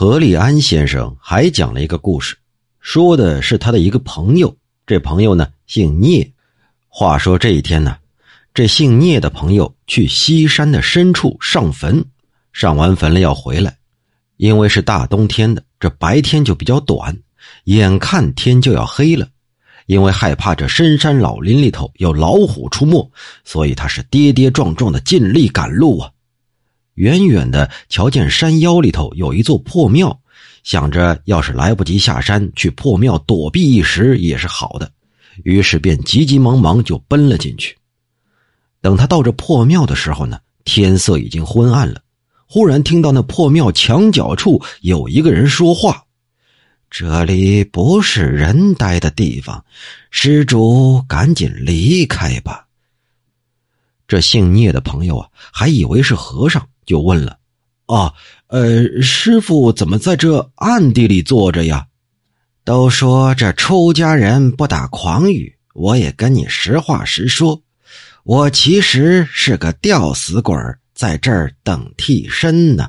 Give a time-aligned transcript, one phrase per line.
[0.00, 2.36] 何立安先生还讲了一个故事，
[2.78, 4.56] 说的是他的一个朋友。
[4.86, 6.32] 这朋友呢姓聂。
[6.86, 7.96] 话说这一天呢，
[8.54, 12.04] 这姓聂的朋友去西山的深处上坟，
[12.52, 13.76] 上完坟了要回来，
[14.36, 17.18] 因为是大冬天的，这白天就比较短，
[17.64, 19.26] 眼看天就要黑了。
[19.86, 23.10] 因为害怕这深山老林里头有老虎出没，
[23.44, 26.08] 所以他是跌跌撞撞的尽力赶路啊。
[26.98, 30.20] 远远的瞧见山腰里头有一座破庙，
[30.64, 34.90] 想着要是来不及下山去破庙躲避一时也是好的，
[35.44, 37.76] 于是便急急忙忙就奔了进去。
[38.80, 42.02] 等他到这破庙的时候呢，天色已经昏暗了。
[42.46, 46.02] 忽然听到那破庙墙角处有一个人说话。
[46.90, 49.64] 这里不是人待的地方，
[50.10, 52.66] 施主赶紧离开吧。
[54.06, 57.36] 这姓聂的朋友啊，还以为是和尚，就问了
[57.86, 58.12] ：“啊，
[58.46, 61.86] 呃，师傅怎么在这暗地里坐着呀？”
[62.64, 67.62] 都说这出家人不打诳语，我也跟你实话实说，
[68.24, 70.54] 我其实是个吊死鬼，
[70.94, 72.88] 在这儿等替身呢。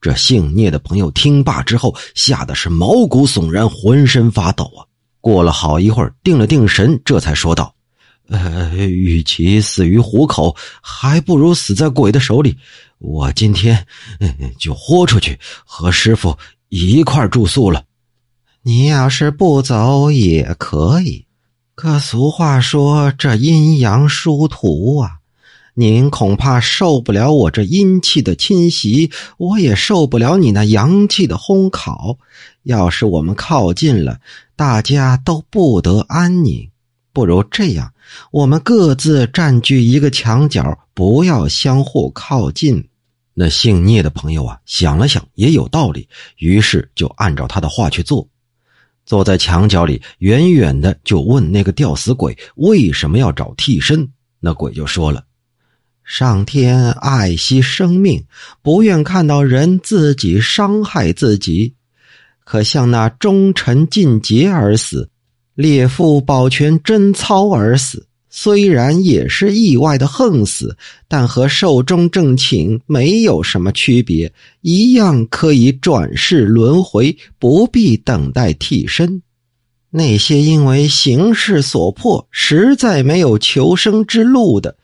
[0.00, 4.86] 这姓聂的朋友听罢之后，吓得是毛骨悚然，浑身发抖啊！
[5.20, 7.74] 过了好一会儿，定了定神，这才说道
[8.28, 12.56] ：“呃，与其死于虎口，还不如死在鬼的手里。
[12.98, 13.86] 我今天
[14.58, 16.36] 就豁出去，和师傅
[16.68, 17.84] 一块住宿了。
[18.62, 21.24] 你要是不走也可以，
[21.74, 25.16] 可俗话说，这阴阳殊途啊。”
[25.74, 32.18] 您恐怕受不了我这阴气的侵袭，我也受不了你那阳气的烘烤。
[32.64, 34.18] 要是我们靠近了，
[34.56, 36.68] 大家都不得安宁。
[37.12, 37.92] 不如这样，
[38.30, 42.88] 我们各自占据一个墙角，不要相互靠近。
[43.34, 48.28] 那姓聂的朋友啊，想了想，也有道理，于是就按照他的话去做。
[49.06, 54.08] 坐在墙角里，远远的就问那个吊死鬼为什么要找替身。
[54.40, 55.24] 那鬼就说了。
[56.04, 58.24] 上天爱惜生命，
[58.62, 61.74] 不愿看到人自己伤害自己。
[62.44, 65.10] 可像那忠臣尽节而死，
[65.58, 70.76] 烈妇保全贞操而死，虽然也是意外的横死，
[71.08, 79.20] 但和寿终正寝没有什么区别，一样可以转世轮回，不必等待替身。
[79.90, 84.76] 那些因为形势所迫，实在没有求生之路的。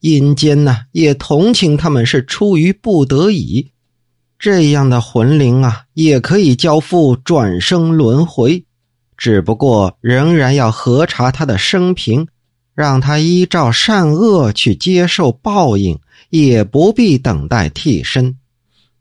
[0.00, 3.68] 阴间呢，也同情他们是出于不得已，
[4.38, 8.62] 这样的魂灵啊，也可以交付转生轮回，
[9.18, 12.28] 只不过仍然要核查他的生平，
[12.74, 15.98] 让他依照善恶去接受报应，
[16.30, 18.36] 也不必等待替身。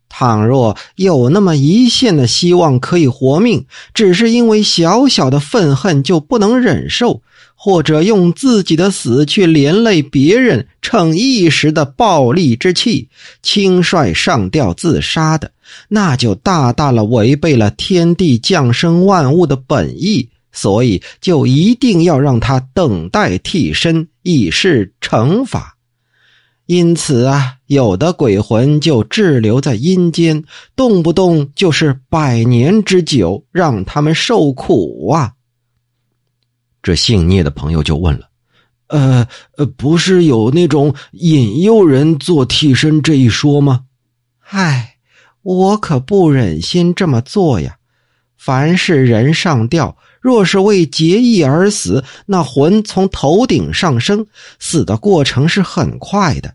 [0.10, 7.22] 倘若有那么一线的希望可以活命，只是因为小小的愤恨就不能忍受。
[7.68, 13.10] 或者用自己的死去连累别人，逞一时的暴戾之气，
[13.44, 15.52] 轻率上吊自杀的，
[15.90, 20.30] 那就大大了违背了天地降生万物的本意。
[20.54, 25.76] 所以，就一定要让他等待替身，以示惩罚。
[26.68, 30.42] 因此啊，有的鬼魂就滞留在阴间，
[30.74, 35.34] 动不动就是百年之久，让他们受苦啊。
[36.82, 38.30] 这姓聂的朋友就问了
[38.88, 39.28] ：“呃
[39.58, 43.82] 呃，不是有那种引诱人做替身这一说吗
[44.50, 44.96] ？”“唉，
[45.42, 47.76] 我可不忍心这么做呀。
[48.38, 54.26] 凡是人上吊，若是为结义而死，那魂从头顶上升，
[54.60, 56.52] 死的过程是很快的；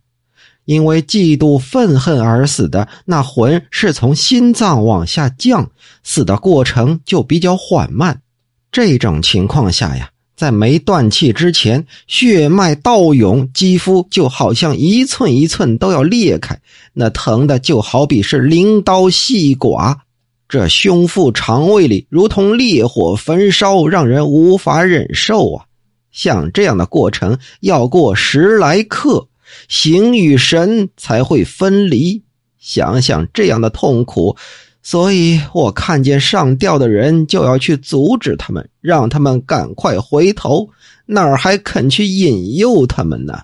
[0.65, 5.71] 因为嫉妒愤恨而死的，那魂是从心脏往下降，
[6.03, 8.23] 死的过程就比较缓慢。
[8.71, 10.09] 这种情况下呀。”
[10.43, 16.61] 在没断气之前，血脉倒涌，肌肤就好像一寸一寸都要裂开，
[16.93, 20.01] 那疼的就好比是灵刀细剐，
[20.49, 25.65] 这胸腹肠胃里如同烈火焚烧，让人无法忍受啊！
[26.11, 29.29] 像这样的过程要过十来刻，
[29.69, 32.21] 形与神才会分离。
[32.59, 34.37] 想想这样的痛苦。
[34.83, 40.69] 所以我看见上吊的人，就要去阻止他们，让他们赶快回头，
[41.07, 43.43] 哪儿还肯去引诱他们呢？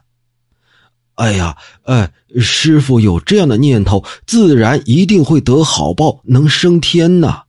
[1.14, 7.42] 哎呀，哎，师傅有这样的念头，自然一定会得好报，能升天呐。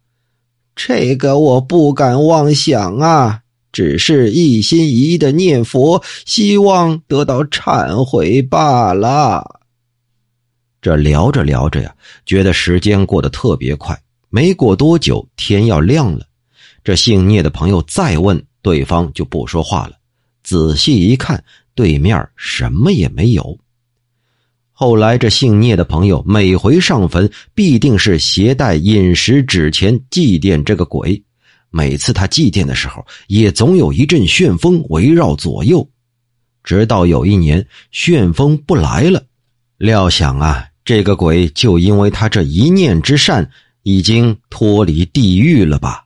[0.76, 9.59] 这个我不敢妄想啊，只是一心一意的念佛，希望得到忏悔罢了。
[10.82, 11.94] 这聊着聊着呀，
[12.26, 14.00] 觉得时间过得特别快，
[14.30, 16.26] 没过多久，天要亮了，
[16.84, 19.94] 这姓聂的朋友再问，对方就不说话了。
[20.44, 21.44] 仔细一看，
[21.76, 23.58] 对面什么也没有。
[24.72, 31.22] 后来，这姓聂的朋友每回上坟，必定是携带饮食纸钱祭奠这个鬼。
[31.70, 35.86] 每次他祭奠的时候，也总有一阵旋风围绕左右。
[36.64, 39.22] 直到有一年，旋风不来了，
[39.78, 43.48] 料想啊，这个鬼就因为他这一念之善，
[43.84, 46.06] 已经脱离地狱了吧。